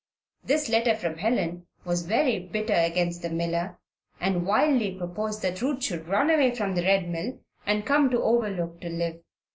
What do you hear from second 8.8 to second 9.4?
to live.